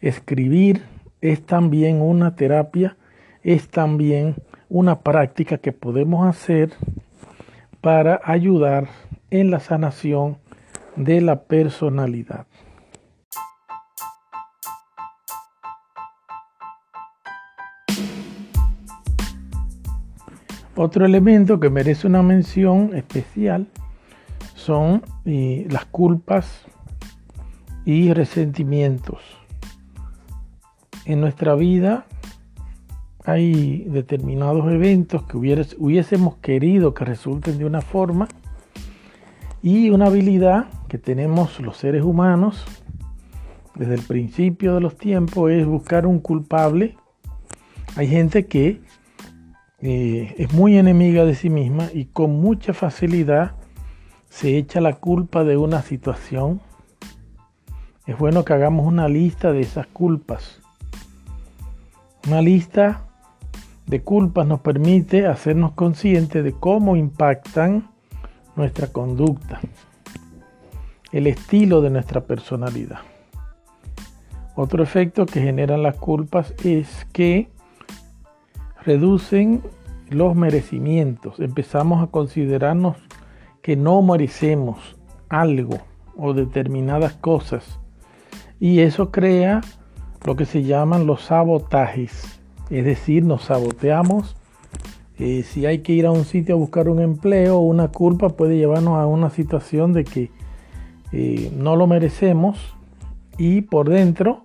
[0.00, 0.82] escribir
[1.20, 2.96] es también una terapia,
[3.42, 4.36] es también
[4.68, 6.70] una práctica que podemos hacer
[7.80, 8.88] para ayudar
[9.30, 10.38] en la sanación
[10.96, 12.46] de la personalidad.
[20.76, 23.66] Otro elemento que merece una mención especial
[24.54, 26.66] son eh, las culpas
[27.86, 29.20] y resentimientos.
[31.06, 32.04] En nuestra vida
[33.24, 38.28] hay determinados eventos que hubiésemos querido que resulten de una forma
[39.62, 42.64] y una habilidad que tenemos los seres humanos
[43.76, 46.96] desde el principio de los tiempos es buscar un culpable.
[47.94, 48.80] Hay gente que
[49.82, 53.56] eh, es muy enemiga de sí misma y con mucha facilidad
[54.30, 56.60] se echa la culpa de una situación.
[58.06, 60.60] Es bueno que hagamos una lista de esas culpas.
[62.26, 63.06] Una lista
[63.86, 67.88] de culpas nos permite hacernos conscientes de cómo impactan
[68.56, 69.60] nuestra conducta.
[71.12, 72.98] el estilo de nuestra personalidad.
[74.54, 77.48] Otro efecto que generan las culpas es que
[78.86, 79.62] reducen
[80.08, 81.40] los merecimientos.
[81.40, 82.96] Empezamos a considerarnos
[83.60, 84.96] que no merecemos
[85.28, 85.78] algo
[86.16, 87.80] o determinadas cosas.
[88.60, 89.60] Y eso crea
[90.24, 92.40] lo que se llaman los sabotajes.
[92.70, 94.36] Es decir, nos saboteamos.
[95.18, 98.56] Eh, si hay que ir a un sitio a buscar un empleo, una culpa puede
[98.56, 100.30] llevarnos a una situación de que
[101.12, 102.76] eh, no lo merecemos
[103.38, 104.44] y por dentro,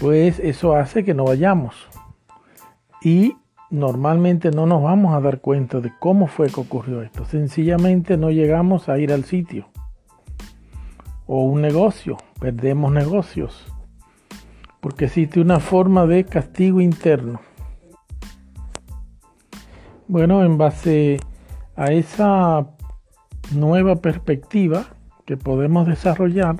[0.00, 1.74] pues eso hace que no vayamos.
[3.02, 3.36] Y
[3.74, 7.24] normalmente no nos vamos a dar cuenta de cómo fue que ocurrió esto.
[7.24, 9.68] Sencillamente no llegamos a ir al sitio.
[11.26, 13.66] O un negocio, perdemos negocios.
[14.80, 17.40] Porque existe una forma de castigo interno.
[20.06, 21.18] Bueno, en base
[21.74, 22.68] a esa
[23.54, 24.84] nueva perspectiva
[25.24, 26.56] que podemos desarrollar,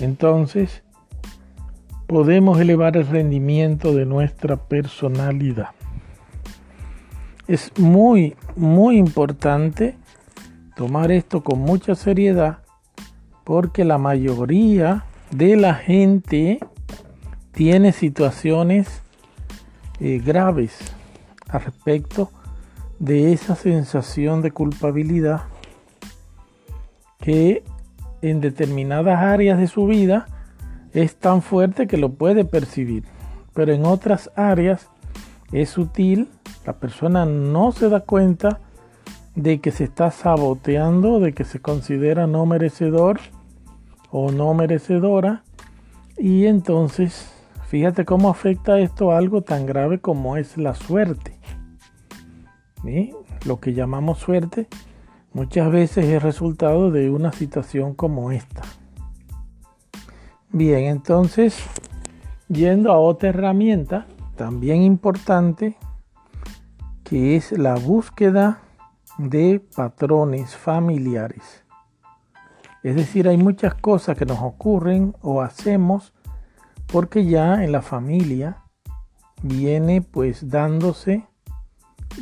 [0.00, 0.82] entonces
[2.06, 5.70] podemos elevar el rendimiento de nuestra personalidad.
[7.52, 9.94] Es muy, muy importante
[10.74, 12.60] tomar esto con mucha seriedad
[13.44, 16.60] porque la mayoría de la gente
[17.52, 19.02] tiene situaciones
[20.00, 20.78] eh, graves
[21.50, 22.30] al respecto
[22.98, 25.42] de esa sensación de culpabilidad
[27.18, 27.64] que
[28.22, 30.24] en determinadas áreas de su vida
[30.94, 33.04] es tan fuerte que lo puede percibir,
[33.52, 34.88] pero en otras áreas
[35.52, 36.30] es sutil
[36.64, 38.60] la persona no se da cuenta
[39.34, 43.20] de que se está saboteando, de que se considera no merecedor
[44.10, 45.42] o no merecedora.
[46.18, 47.32] Y entonces,
[47.66, 51.38] fíjate cómo afecta esto a algo tan grave como es la suerte.
[53.46, 54.68] Lo que llamamos suerte
[55.32, 58.62] muchas veces es resultado de una situación como esta.
[60.50, 61.56] Bien, entonces,
[62.48, 64.06] yendo a otra herramienta,
[64.36, 65.76] también importante,
[67.04, 68.60] que es la búsqueda
[69.18, 71.64] de patrones familiares.
[72.82, 76.12] Es decir, hay muchas cosas que nos ocurren o hacemos
[76.86, 78.62] porque ya en la familia
[79.42, 81.26] viene pues dándose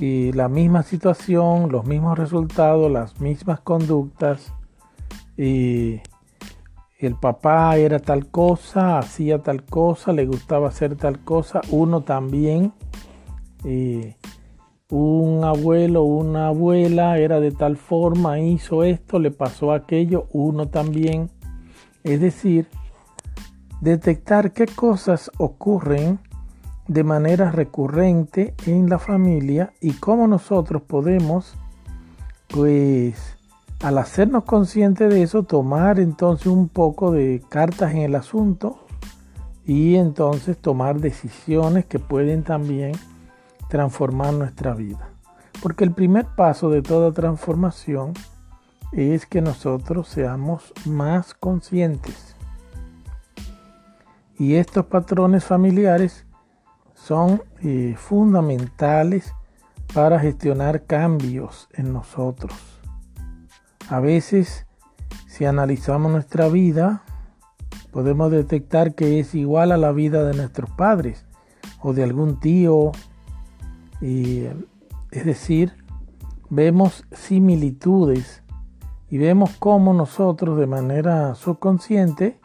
[0.00, 4.52] eh, la misma situación, los mismos resultados, las mismas conductas.
[5.36, 6.02] Eh,
[6.98, 12.72] el papá era tal cosa, hacía tal cosa, le gustaba hacer tal cosa, uno también.
[13.64, 14.16] Eh,
[14.90, 21.30] un abuelo una abuela era de tal forma, hizo esto, le pasó aquello, uno también.
[22.02, 22.66] Es decir,
[23.80, 26.18] detectar qué cosas ocurren
[26.88, 31.54] de manera recurrente en la familia y cómo nosotros podemos,
[32.48, 33.38] pues,
[33.80, 38.86] al hacernos conscientes de eso, tomar entonces un poco de cartas en el asunto
[39.64, 42.92] y entonces tomar decisiones que pueden también
[43.70, 45.08] transformar nuestra vida.
[45.62, 48.12] Porque el primer paso de toda transformación
[48.92, 52.36] es que nosotros seamos más conscientes.
[54.38, 56.26] Y estos patrones familiares
[56.94, 59.32] son eh, fundamentales
[59.94, 62.54] para gestionar cambios en nosotros.
[63.88, 64.66] A veces,
[65.26, 67.02] si analizamos nuestra vida,
[67.90, 71.26] podemos detectar que es igual a la vida de nuestros padres
[71.82, 72.92] o de algún tío
[74.00, 75.72] es decir,
[76.48, 78.42] vemos similitudes
[79.08, 82.38] y vemos cómo nosotros de manera subconsciente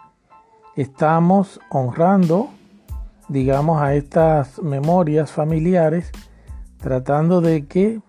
[0.76, 2.49] estamos honrando,
[3.30, 6.12] digamos, a estas memorias familiares,
[6.78, 8.01] tratando de que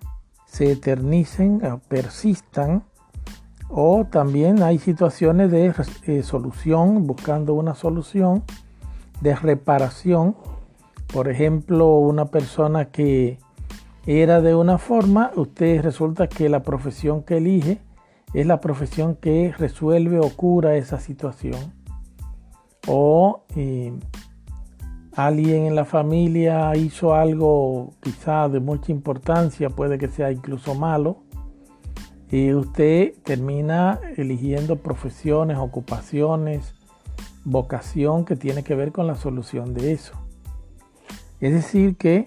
[0.47, 2.85] se eternicen, persistan,
[3.69, 5.75] o también hay situaciones de
[6.07, 8.43] eh, solución, buscando una solución,
[9.21, 10.37] de reparación,
[11.13, 13.39] por ejemplo, una persona que
[14.07, 17.81] era de una forma, usted resulta que la profesión que elige
[18.35, 21.73] es la profesión que resuelve o cura esa situación.
[22.87, 23.93] O eh,
[25.15, 31.23] alguien en la familia hizo algo quizá de mucha importancia, puede que sea incluso malo,
[32.31, 36.75] y usted termina eligiendo profesiones, ocupaciones,
[37.45, 40.26] vocación que tiene que ver con la solución de eso.
[41.41, 42.27] Es decir, que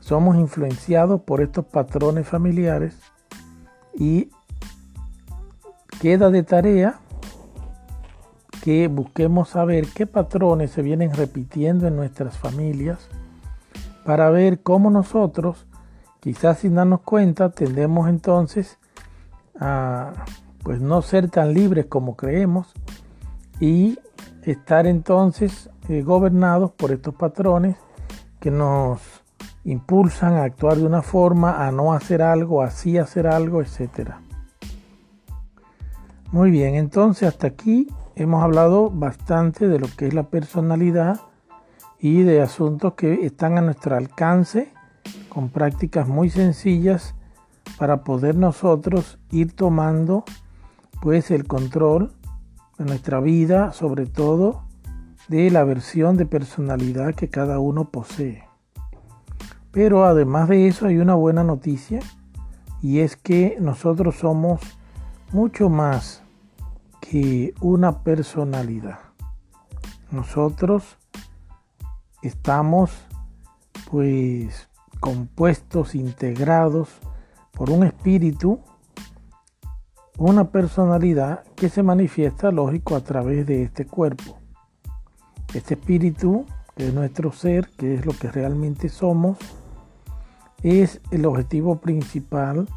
[0.00, 2.96] somos influenciados por estos patrones familiares
[3.94, 4.30] y
[6.00, 7.00] queda de tarea
[8.62, 13.08] que busquemos saber qué patrones se vienen repitiendo en nuestras familias
[14.04, 15.66] para ver cómo nosotros,
[16.20, 18.78] quizás sin darnos cuenta, tendemos entonces
[19.58, 20.12] a
[20.62, 22.72] pues no ser tan libres como creemos
[23.60, 23.98] y
[24.42, 27.76] estar entonces eh, gobernados por estos patrones
[28.40, 29.00] que nos
[29.64, 34.12] impulsan a actuar de una forma, a no hacer algo, así hacer algo, etc.
[36.32, 41.20] Muy bien, entonces hasta aquí hemos hablado bastante de lo que es la personalidad
[41.98, 44.72] y de asuntos que están a nuestro alcance
[45.28, 47.14] con prácticas muy sencillas
[47.78, 50.24] para poder nosotros ir tomando
[51.00, 52.12] pues el control
[52.78, 54.65] de nuestra vida, sobre todo
[55.28, 58.44] de la versión de personalidad que cada uno posee.
[59.72, 62.00] Pero además de eso hay una buena noticia
[62.80, 64.60] y es que nosotros somos
[65.32, 66.22] mucho más
[67.00, 69.00] que una personalidad.
[70.10, 70.96] Nosotros
[72.22, 72.90] estamos
[73.90, 74.68] pues
[75.00, 76.88] compuestos, integrados
[77.52, 78.60] por un espíritu,
[80.18, 84.38] una personalidad que se manifiesta, lógico, a través de este cuerpo.
[85.56, 86.44] Este espíritu,
[86.76, 89.38] que es nuestro ser, que es lo que realmente somos,
[90.62, 92.68] es el objetivo principal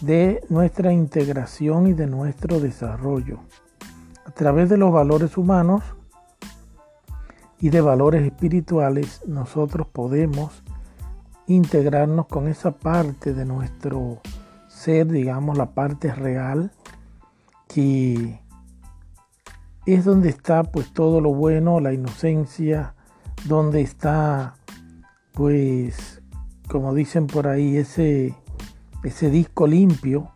[0.00, 3.40] de nuestra integración y de nuestro desarrollo.
[4.26, 5.82] A través de los valores humanos
[7.58, 10.62] y de valores espirituales, nosotros podemos
[11.48, 14.20] integrarnos con esa parte de nuestro
[14.68, 16.70] ser, digamos, la parte real,
[17.66, 18.38] que
[19.86, 22.94] es donde está pues todo lo bueno, la inocencia,
[23.44, 24.54] donde está
[25.32, 26.22] pues,
[26.68, 28.34] como dicen por ahí, ese,
[29.02, 30.30] ese disco limpio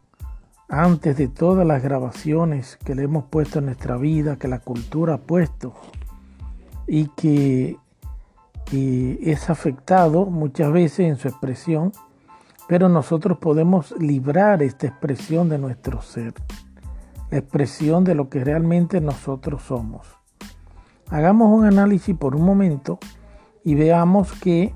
[0.69, 5.15] antes de todas las grabaciones que le hemos puesto en nuestra vida, que la cultura
[5.15, 5.75] ha puesto
[6.87, 7.79] y que
[8.73, 11.93] es afectado muchas veces en su expresión,
[12.67, 16.35] pero nosotros podemos librar esta expresión de nuestro ser,
[17.31, 20.07] expresión de lo que realmente nosotros somos.
[21.11, 22.99] Hagamos un análisis por un momento
[23.65, 24.75] y veamos que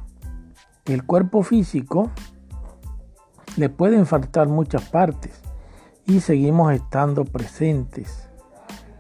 [0.86, 2.11] el cuerpo físico
[3.57, 5.42] le pueden faltar muchas partes
[6.07, 8.28] y seguimos estando presentes.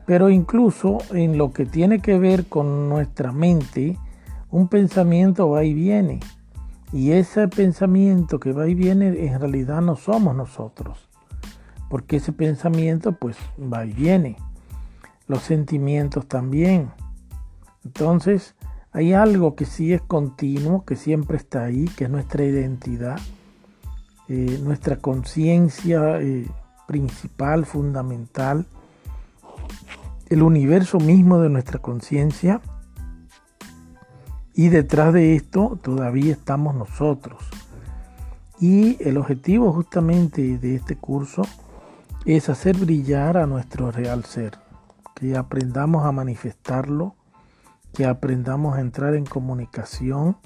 [0.06, 3.98] Pero incluso en lo que tiene que ver con nuestra mente,
[4.50, 6.20] un pensamiento va y viene.
[6.92, 11.11] Y ese pensamiento que va y viene en realidad no somos nosotros.
[11.92, 14.38] Porque ese pensamiento pues va y viene.
[15.28, 16.90] Los sentimientos también.
[17.84, 18.54] Entonces
[18.92, 23.20] hay algo que sí es continuo, que siempre está ahí, que es nuestra identidad,
[24.30, 26.46] eh, nuestra conciencia eh,
[26.86, 28.64] principal, fundamental,
[30.30, 32.62] el universo mismo de nuestra conciencia
[34.54, 37.42] y detrás de esto todavía estamos nosotros.
[38.58, 41.42] Y el objetivo justamente de este curso
[42.24, 44.58] es hacer brillar a nuestro real ser,
[45.14, 47.16] que aprendamos a manifestarlo,
[47.92, 50.36] que aprendamos a entrar en comunicación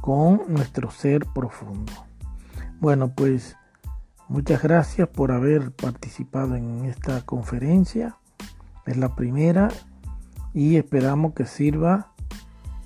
[0.00, 1.92] con nuestro ser profundo.
[2.80, 3.56] Bueno, pues
[4.28, 8.18] muchas gracias por haber participado en esta conferencia.
[8.84, 9.68] Es la primera
[10.52, 12.12] y esperamos que sirva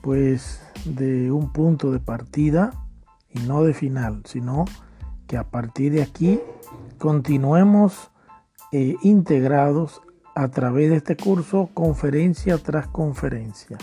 [0.00, 2.70] pues de un punto de partida
[3.30, 4.64] y no de final, sino
[5.26, 6.40] que a partir de aquí
[6.98, 8.10] continuemos
[8.72, 10.02] eh, integrados
[10.34, 13.78] a través de este curso conferencia tras conferencia.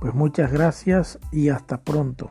[0.00, 2.30] Pues muchas gracias y hasta pronto.